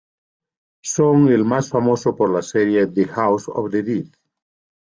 Son 0.83 1.27
el 1.31 1.45
más 1.45 1.69
famoso 1.69 2.15
por 2.15 2.31
la 2.31 2.41
serie 2.41 2.87
The 2.87 3.05
House 3.05 3.45
of 3.49 3.69
the 3.69 3.83
Dead. 3.83 4.05